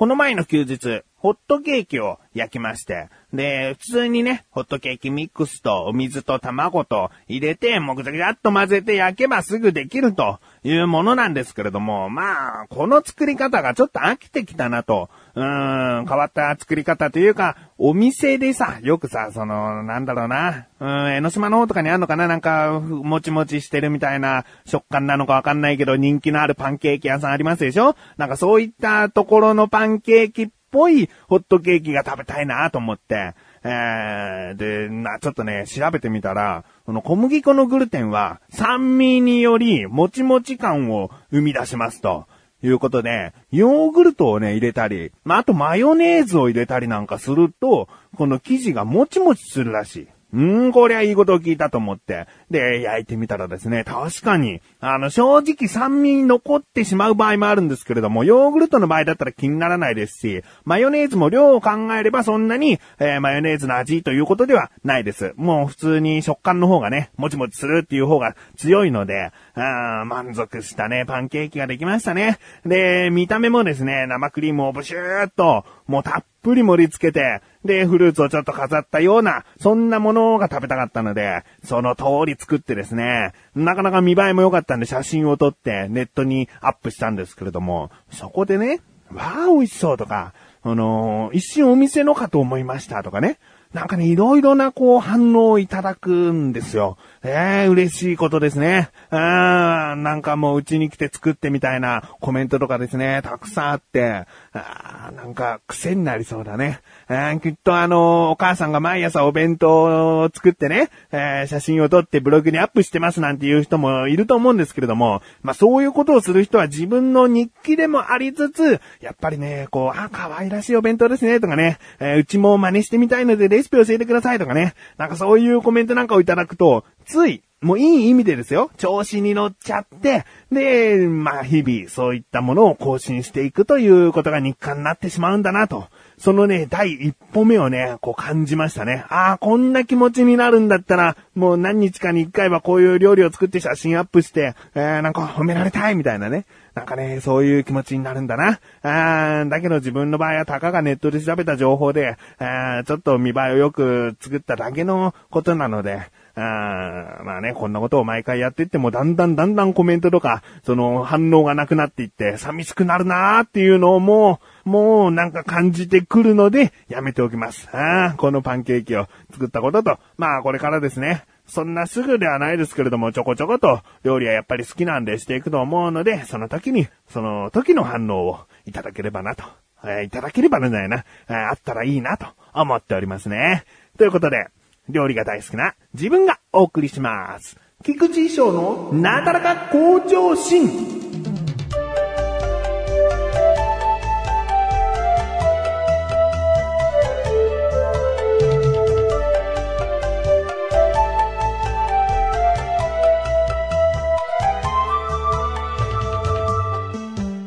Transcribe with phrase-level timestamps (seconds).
[0.00, 27.94] この前の休日、ホットケーキを焼きまして、で、普通にね、ホットケーキミックスとお水と卵と入れて、もうぐちゃぐちゃっと混ぜて焼けばすぐできるというものなんですけれども、まあ、この作り方がちょっと飽きてきたなと、うーん、変わった作り方というか、お店でさ、よくさ、その、なんだろうな、うん、江ノ島の方とかにあんのかななんか、もちもちしてるみたいな食感なのかわかんないけど、人気のあるパンケーキ屋さんありますでしょ？
[28.16, 42.26] なんかそういったところのパンケーキっぽいホットケーキが食べたいなと思って、えー、で、な、ちょっとね、調べてみたら、この小麦粉のグルテンは酸味によりもちもち感を生み出しますと。
[42.62, 50.08] いうことで、ヨーグルトをね、入れたり、まあ、あとマヨネーズを入れたりなんかすると、この生地がもちもちするらしい。
[50.32, 52.26] うん、こりゃいいことを聞いたと思って。
[52.50, 65.32] で、焼いてみたらですね、確かに、あの、正直酸味残ってしまう場合もあるんですけれども、ヨーグルトの場合だったら気にならないですし、マヨネーズも量を考えればそんなに、えーマヨネーズの味ということではないです。
[65.36, 72.38] もう普通に食感の方がね、もちもちするっていう方が強いので、あー満足したね、パンケーキができましたね。
[72.64, 88.80] で、見た目もですね、生クリームをブシューっと、もうたっぷり盛り付けて、で、フルーツをちょっと飾ったような、そんなものが食べたかったので、その通り作ってですね、なかなか見栄えも良かったんで写真を撮ってネットにアップしたんですけれども、そこでね、
[89.12, 93.38] わあ、美味しそうとか、あのー一瞬お店のかと思いましたとかね、
[93.72, 96.98] なんかね、いろいろなこう反応をいただくんですよ。
[97.22, 98.88] ええ嬉しいことですね。
[99.10, 106.80] あーなんかもううちに来て作ってみたいなコメントとかですね、たくさんあって、あーなんか癖になりそうだね。
[107.06, 128.70] あーきっとあのお母さんが毎朝お弁当を作ってね、えー写真を撮ってブログにアップしてますなんていう人もいると思うんですけれども、まあそういうことをする人は自分の日記でもありつつ、やっぱりね、こう、あ、可愛らしいお弁当ですね、とかね、えーうちも真似してみたいのでレシピ教えてくださいとかね、なんかそういうコメントなんかをいただくと、つい、もういい意味でですよ。
[128.78, 135.88] 調子に乗っちゃって、で、まあ日々そういったものを更新していくということが日課になってしまうんだなと。
[136.20, 139.06] そのね、第一歩目をね、こう感じましたね。
[139.08, 146.44] ああ、こんな気持ちになるんだったら、もう何日かに一回はこういう料理を作って写真アップして、えー、なんか褒められたいみたいなね。
[146.74, 148.60] なんかね、そういう気持ちになるんだな。
[148.82, 156.02] あーだけど自分の場合はたかがネットで調べた情報で、あーちょっと見栄えをよく作っただけのことなので、
[156.40, 167.68] あまあね、こんなことを毎回やっていっても、だんだんだんだんコメントとか、その反応がなくなっていって、寂しくなるなーっていうのをもう、もうなんか感じてくるので、やめておきます。
[167.72, 179.44] あこのパンケーキを作ったことと、まあこれからですね、そんなすぐではないですけれども、ちょこちょこと料理はやっぱり好きなんでしていくと思うので、その時に、その時の反応をいただければなと。
[179.82, 183.64] えーいただければなんだよな、えあったらいいなと思っておりますね。
[183.98, 184.48] ということで、
[184.90, 187.56] 料理が大好きな自分がお送りします。
[187.82, 191.00] 菊池衣装のなだらか向上心。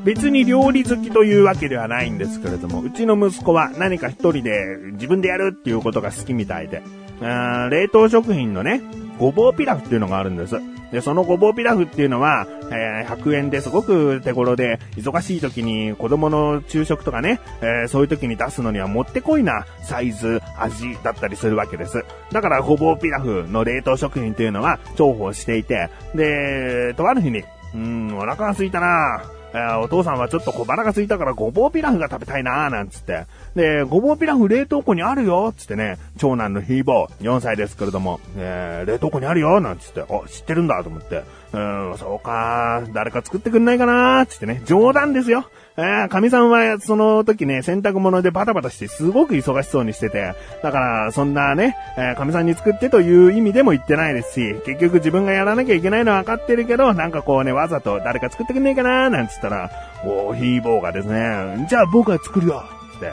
[0.03, 8.81] 別に料理好きというわけではないんですけれども、うちの息子は何か一人で自分でやるっていうことが好きみたいで、あー冷凍食品のね、
[9.17, 10.55] ごぼうピラフっていうのがあるんです。
[10.91, 22.05] で、そのごぼうピラフっていうのは、えー100円ですごく手頃で、忙しい時に子供の昼食とかね、えーそういう時に出すのにはもってこいなサイズ、味だったりするわけです。
[22.31, 33.25] だからごぼうピラフの冷凍食品っていうのは重宝していて、で、とある日に、うーん、お腹が空いたなぁえお父さんはちょっと小腹が空いたからごぼうピラフが食べたいなーなんつって。
[33.55, 41.23] で、ごぼうピラフ冷凍庫にあるよつってね、長男のヒーボー、4歳ですけれども、えー冷凍庫にあるよなんつって、あ、知ってるんだと思って、
[41.53, 45.45] うーん、そうか誰か作ってくんないかなーつってね、冗談ですよ。
[45.75, 59.71] えー、神さんはその時ね、洗濯物でバタバタしてすごく忙しそうにしてて、だからそんなね、えー、神さんに作ってという意味でも言ってないですし、結局自分がやらなきゃいけないのは分かってるけど、なんかこうね、わざと誰か作ってくんねえかなーなんつったら、
[60.05, 63.11] おー、ヒーボーがですね、じゃあ僕が作るよつって、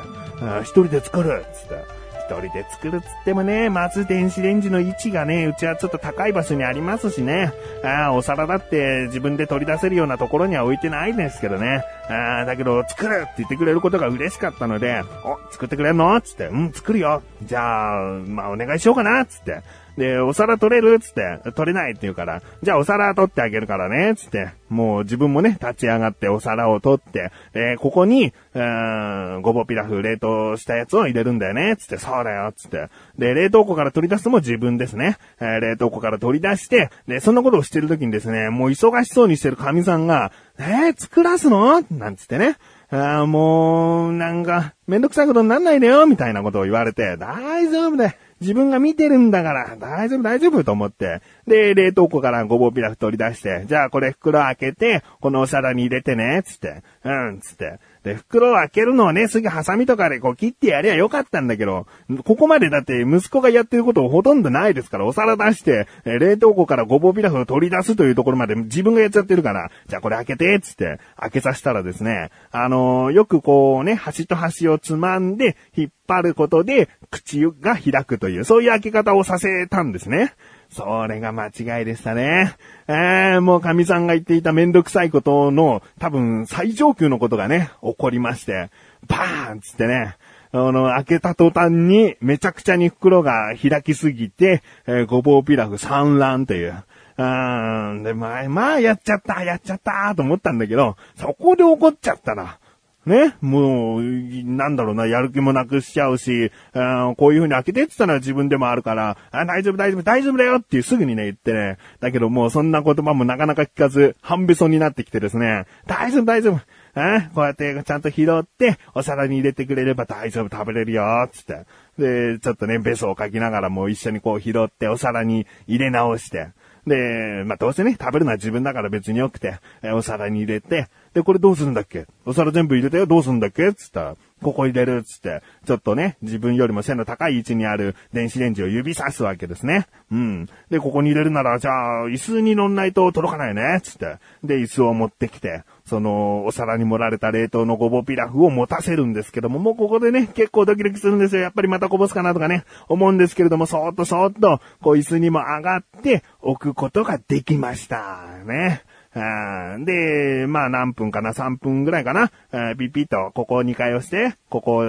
[0.62, 1.99] 一人で作るつって。
[2.36, 7.52] 人で作るっつってもね、まず電子レンジの位置がね、うちはちょっと高い場所にありますしね。
[7.84, 11.82] あお皿だって自分で取り出せるようなところには置いてないですけどね。
[12.08, 16.20] ああだけど、作るって言ってくれることが嬉しかったので、お、作ってくれるの？
[16.20, 17.22] つって、うん、作るよ。
[17.42, 19.62] じゃあ、まあお願いしようかなつって。
[20.00, 20.98] で、お皿取れる？
[20.98, 32.88] つって、取れないって言うから、じゃあお皿取ってあげるからね、つって、もう自分もね、立ち上がってお皿を取って、え、ここに、うーん、ごぼピラフ冷凍したやつを入れるんだよね、つって、そうだよ、つって。
[33.18, 35.18] で、冷凍庫から取り出すのも自分ですね。
[35.38, 41.82] えー、冷凍庫から取り出して、で、そんなことをしてる時にですね、もう忙しそうにしてる神さんが、えー、作らすの？
[41.90, 42.56] なんつってね。
[42.92, 48.12] あもう、なんか、めんどくさいことになんないでよ、みたいなことを言われて、大丈夫だよ。
[48.40, 51.20] 自分が見てるんだから、大丈夫大丈夫と思って。
[51.46, 56.82] で、冷凍庫からごぼうピラフ取り出して、じゃあこれ袋開けて、このお皿に入れてね、つって。
[57.04, 57.78] うん、つって。
[58.02, 61.86] で、袋を開けるのをね、すぐハサミとかでこう切ってやりゃよかったんだけど、
[62.24, 80.34] ここまでだって息子がやってることほとんどないですから、お皿出して、え冷凍庫からごぼうピラフを取り出すというところまで自分がやっちゃってるから、じゃあこれ開けて、つって、開けさせたらですね、あのー、よくこうね、端と端をつまんで、引っ張ることで、口が開くという、そういう開け方をさせたんですね。
[80.70, 82.54] それが間違いでしたね。
[82.86, 88.70] えー、もう神さんが言っていためんどくさいことの多分最上級のことがね、起こりまして、
[89.06, 90.16] バーンつってね、
[90.52, 96.84] あの、開けた途端にめちゃくちゃに袋が開きすぎて、えー、ごぼうピラフ産卵という。
[97.18, 102.58] うん、で、まあ、まあ、やっちゃった、やっちゃったと思ったんだけど、そこで怒っちゃったな。
[103.06, 116.60] ね、もう、なんだろうな、やる気もなくしちゃうし、あこういう風に開けてって言ったら自分でもあるから、あ大丈夫大丈夫大丈夫だよっていうすぐにね言ってね、だけどもうそんな言葉もなかなか聞かず、半べそになってきてですね、大丈夫大丈夫。
[116.92, 121.64] あこうやってちゃんと拾って、お皿に入れてくれれば大丈夫食べれるよ、つって。
[121.98, 126.48] で、ちょっとね、べそをかきながらもう一緒にこう拾ってお皿に入れ直して。
[126.86, 132.06] で、まあ、どうせね、食べるのは自分だから別に良くて、えお皿に入れて、で、これどうするんだっけ？
[132.24, 133.72] お皿全部入れたよ、どうするんだっけ？
[133.74, 139.86] つったら、ここ入れる、つって、ちょっとね、自分よりも背の高い位置にある電子レンジを指さすわけですね。
[140.10, 140.48] うん。
[140.70, 144.16] で、ここに入れるなら、じゃあ、椅子に乗んないと届かないね、つって。
[144.42, 151.42] で、椅子を持ってきて、その、お皿に盛られた冷凍のごぼピラフを持たせるんですけども、もうここでね、結構ドキドキするんですよ。
[151.42, 158.38] やっぱりまたこぼすかなとかね、思うんですけれども、そーっとそーっと、こう椅子にも上がって置くことができました。
[158.46, 158.84] ね。
[159.12, 162.30] で、まあ何分かな、3分ぐらいかな、
[162.76, 164.82] ピピッと、ここを2回押して、ここを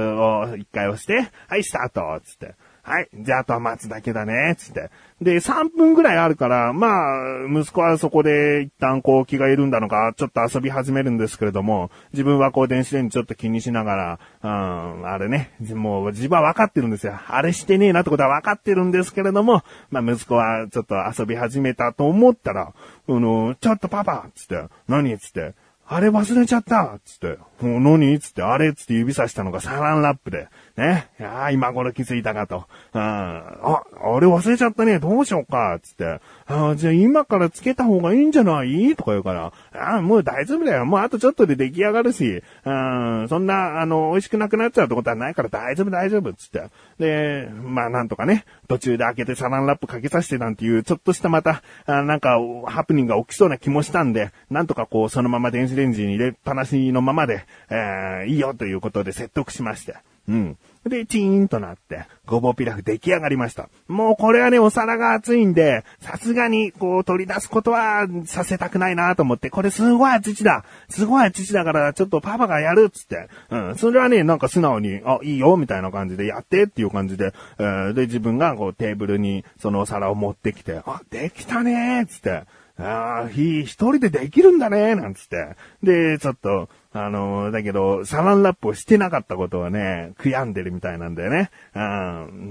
[0.45, 2.55] 1回押して、はい、スタートつって。
[2.83, 3.09] はい。
[3.13, 4.89] じゃあ、あとは待つだけだね、つって。
[5.21, 17.19] で、3分ぐらいあるから、まあ、息子はそこで一旦こう気が緩んだのか、ちょっと遊び始めるんですけれども、自分はこう電子レンジちょっと気にしながら、うん、あれね、もう自分は分かってるんですよ。
[17.27, 19.61] あれしてねえなってことは分かってるんですけれども、
[19.91, 22.73] まあ息子はちょっと遊び始めたと思ったら、あ
[23.07, 25.17] の、ちょっとパパつって、何？
[25.19, 25.53] つって、
[25.87, 26.99] あれ忘れちゃった。
[27.05, 30.47] つって、もう何つって、あれつって指さしたのがサランラップで、
[30.77, 31.09] ね。
[31.19, 32.65] いや今頃気づいたかと。
[32.93, 33.01] うん。
[33.01, 34.99] あ、あれ忘れちゃったね。
[34.99, 35.79] どうしようか。
[35.81, 36.21] つって。
[36.47, 38.95] あじゃあ今からつけた方がいいんじゃない？
[38.95, 39.53] とか言うから。
[39.73, 40.85] あもう大丈夫だよ。
[40.85, 42.41] もうあとちょっとで出来上がるし。
[42.65, 43.27] うん。
[43.29, 46.33] そんな、あの、美味しくなくなっちゃうってことはないから大丈夫大丈夫。
[46.33, 46.63] つって。
[46.99, 59.95] で、まあなんとかね、途中で開けてサランラップかけさせてなんていう、ちょっとしたまた、あなんか、ハプニングが起きそうな気もしたんで、なんとかこう、そのまま電子レンジに入れっぱなしのままで、えー、いいよということで説得しまして。
[60.27, 60.57] うん。
[60.85, 63.69] で、チーンとなって、ごぼうピラフ出来上がりました。
[63.87, 70.63] もうこれはね、お皿が熱いんで、さすがに、こう、取り出すことはさせたくないなと思って、これすごい熱いだ。
[70.89, 73.29] すごい熱いだから、ちょっとパパがやるっつって。
[73.51, 73.75] うん。
[73.75, 82.43] それはね、なんか素直に、あ、いいよ、みたいな感じでやってっていう感じで、えー、で、自分がこう、テーブルにそのお皿を持ってきて、あ、できたねーっつって。
[82.79, 85.55] ああ、ひ、一人でできるんだね、なんつって。
[85.83, 91.49] で、ちょっと、あの、だけど、サランラップをしてなかったことはね、悔やんでるみたいなんだよね。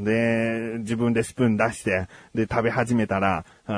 [0.03, 3.73] で、自分でスプーン出して、で、食べ始めたら、ち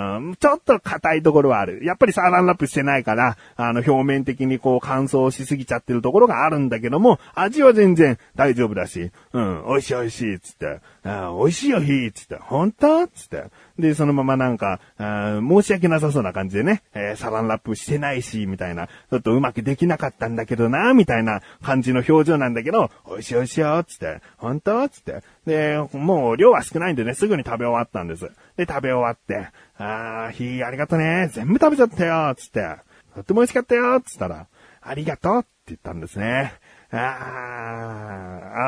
[0.46, 1.84] ょっと硬いところはある。
[1.84, 13.44] やっぱりサランラップしてないから、あの、表面的にこう乾燥しすぎちゃってるところがあるんだけども、味は全然大丈夫だし、うん、美味しい美味しい、つって、あ美味しいよ、ひつって、本当つって。
[13.78, 24.88] で、そのままなんか、申し訳なさそうな感じでね、えー、サランラップしてないし、みたいな、ちょっとうまくできなかったんだけどな、みたいな感じの表情なんだけど、美味しい美味しいよ、つって、本当？
[24.88, 25.22] つって。
[25.46, 28.30] で、もう量は少ないんでね、すぐに食べ終わったんです。
[28.56, 32.76] で、食べ終わって、あー、ひありがとね、全部食べちゃったよ、つって。
[33.14, 34.46] とっても美味しかったよ、つったら、
[34.80, 36.54] ありがとうって言ったんですね。
[36.90, 37.00] あー、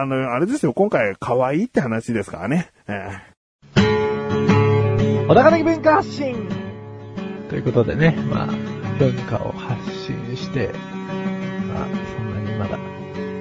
[0.02, 2.70] あの、あれですよ、今回可愛いって話ですからね。
[2.88, 6.48] えー、小高的文化発信
[7.48, 8.46] ということでね、まあ、
[8.98, 10.70] 文化を発信して、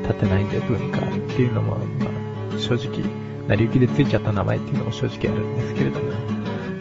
[0.03, 1.01] 立てないんで文化っ
[1.35, 2.07] ていうのも、ま
[2.55, 3.03] あ、正直、
[3.47, 6.11] 成り行きでついちゃった名前っていうのも正直あるんですけれども、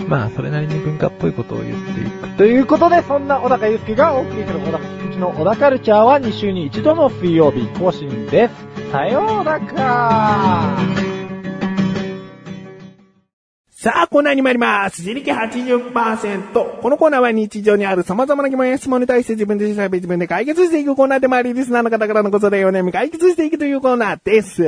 [0.09, 2.37] まあ、それなりに文化っぽいことを言っていく。
[2.37, 4.81] ということで、そんな小高祐介がお送りする小高う
[5.13, 8.91] ちの小高カルチャーは2週に1度の水曜日更新です。
[8.91, 11.12] さようなら
[13.83, 15.01] さあ、コーナーに参ります。
[15.03, 16.81] 自力80%。
[16.81, 24.63] このコーナーは日常にある様々な疑問や質問に対して自分で調べ自分で解決していくコーナーでもあり、リスナーの方からのご相談をお悩み解決していくというコーナーです。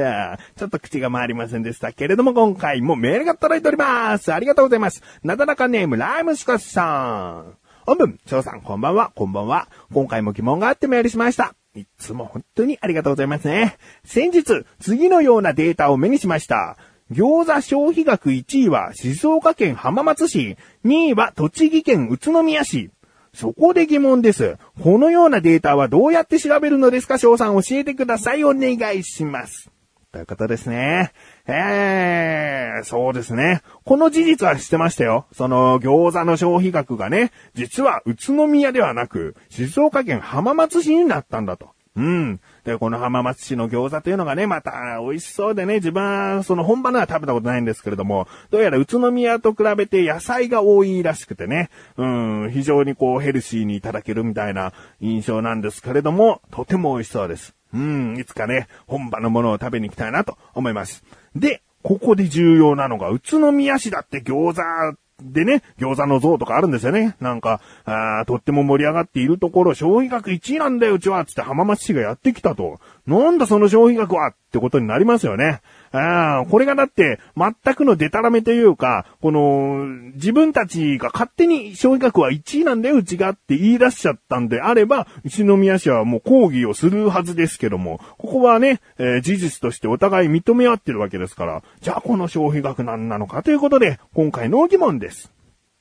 [0.57, 4.35] ちょっと口が回りませんでしたけれども、今回もメールが届いております。
[4.35, 5.01] ありがとうございます。
[5.23, 7.57] なだらかネーム、ライムスカスさん。
[7.87, 9.69] 本文、翔さん、こんばんは、こんばんは。
[9.93, 11.55] 今回も疑問があってメールしました。
[11.77, 13.77] いつも本当にありがとうございますね。
[14.05, 16.77] 先日、次のようなデータを目にしました。
[17.13, 22.91] 餃子消費額1位は静岡県浜松市、2位は栃木県宇都宮市。
[23.35, 24.57] そこで疑問です。
[24.83, 28.45] このようなデータはどうやって調べるのですか翔さん教えてください。
[28.45, 29.71] お願いします。
[30.13, 31.13] ということですね。
[31.47, 33.63] えー、そうですね。
[33.85, 35.27] この事実は知ってましたよ。
[35.33, 41.71] その餃子の消費額がね、実は宇都宮ではなく、静岡県浜松市になったんだと。
[41.97, 42.41] うん。
[42.65, 57.55] で、この浜松市の餃子というのがね、また美味しそうでね、自分はその本場のは食べたことないんですけれども、どうやら宇都宮と比べて野菜が多いらしくてね、うん、非常にこうヘルシーにいただけるみたいな印象なんですけれども、とても美味しそうです。
[57.75, 61.05] うん、いつかね、本場のものを食べに行きたいなと思います。
[61.35, 67.17] で、ここで重要なのが、宇都宮市だって餃子でね、餃子の像とかあるんですよね。
[67.21, 72.81] なんか、あーとっても盛り上がっているところ、消費額1位なんだよ、うちは、つって浜松市がやってきたと。
[73.07, 75.61] なんだその消費額はってことになりますよね。
[75.93, 79.85] あーこれがだって、全くのデタラメというか、この、
[80.15, 95.31] 自分たちが勝手に消費額は1位なんだよ、うちがって言い出しちゃったんであれば、宇都宮市はもう抗議をするはずですけども、ここはね、えー事実としてお互い認め合ってるわけですから、じゃあこの消費額何なのかということで、今回の疑問です。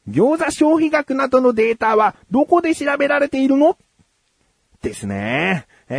[0.09, 3.77] 餃子消費額などのデータはどこで調べられているの？
[4.81, 5.65] ですね。
[5.89, 5.93] え、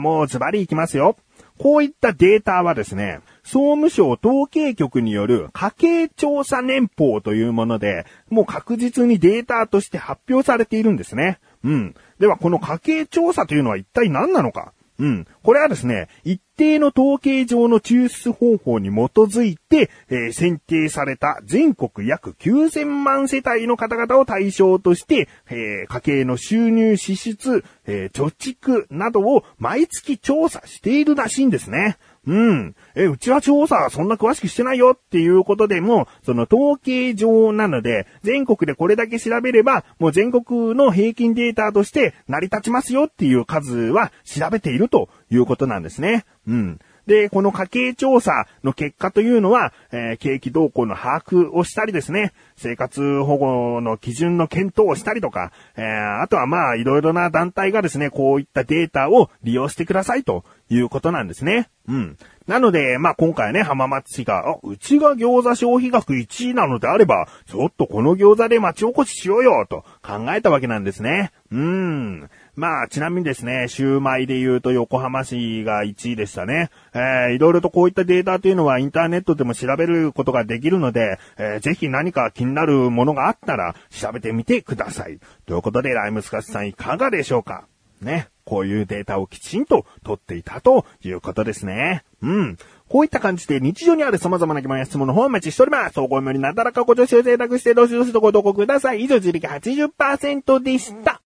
[0.00, 1.16] もうズバリいきますよ。
[1.58, 11.38] こういったデータはですね、総務省統計局による家計調査年報というもので、もう確実にデータとして発表されているんですね。
[11.62, 11.94] うん。
[12.18, 14.72] では、この家計調査というのは一体何なのか？
[15.00, 15.26] うん。
[15.42, 31.96] これはですね、一定の統計上の抽出方法に基づいて、えー選定された全国約9000万世帯の方々を対象として、えー家計の収入支出、えー貯蓄などを毎月調査しているらしいんですね。
[32.26, 32.74] うん。
[32.94, 46.26] え、うちは調査そんな詳しくしてないよっていうことでも、その統計上なので、全国でこれだけ調べれば、もう全国の平均データとして成り立ちますよっていう数は調べているということなんですね。
[46.46, 46.78] うん。
[47.06, 61.68] で、この家計調査の結果というのは、えー景気動向の把握をしたりですね、生活保護の基準の検討をしたりとか、えーあとはまあ、いろいろな団体がですね、こういったデータを利用してくださいということなんですね。
[61.88, 62.16] うん。
[62.46, 71.32] なので、まあ今回ね、浜松市が、あ、うちが餃子消費額1位なのであれば、ちょっとこの餃子で町おこししようよ、と考えたわけなんですね。
[71.50, 72.30] うーん。
[72.54, 76.70] まあ、ちなみにですね、シューマイで言うと横浜市が1位でしたね。
[76.94, 85.18] えー、いろいろとこういったデータというのはインターネットでも調べることができるので、えーぜひ何か気になるものがあったら調べてみてください。
[85.46, 87.64] ということで、ライムスカスさんいかがでしょうか？
[88.00, 88.28] ね。
[88.50, 92.02] こういうデータをきちんと取っていたということですね。
[92.20, 92.58] うん。
[92.88, 95.94] こういった感じで日常にある様々な疑問や質問の方をお待ちしております。
[95.94, 99.04] 総合よりなだらかご助手を贅沢してどしどしとご投稿ください。
[99.04, 101.22] 以上、自力80%でした。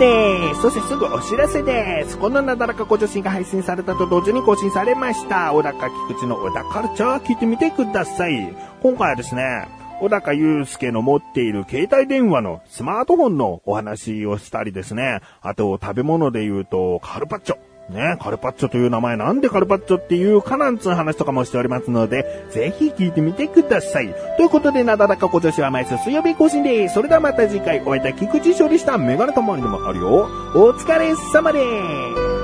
[0.00, 0.62] です。
[0.62, 2.16] そしてすぐお知らせです。
[2.16, 5.52] このなだらかご助身が配信されたと同時に更新されました。
[5.52, 8.56] 小高菊池の小高カルチャー聞いてみてください。
[8.82, 9.68] 今回はですね、
[10.00, 15.20] 小高祐介の持っている携帯電話のスマートフォンのお話をしたりですね。
[15.42, 17.69] あと食べ物で言うとカルパッチョ。
[17.90, 24.14] ね、カルパッチョという名前なんでカルパッチョっていうかなんつう話とかもしておりますので、ぜひ聞いてみてください。
[24.36, 26.94] ということで、なだらか今年は毎週水曜日更新です。
[26.94, 30.28] それではまた次回、お会いいた菊池処理したメガネたまりでもあるよ。
[30.54, 32.39] お疲れ様です。